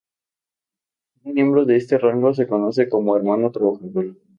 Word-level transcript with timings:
Un 1.25 1.35
miembro 1.35 1.63
de 1.63 1.75
este 1.75 1.99
rango 1.99 2.33
se 2.33 2.47
conoce 2.47 2.89
como 2.89 3.15
Hermano 3.15 3.51
trabajador. 3.51 4.15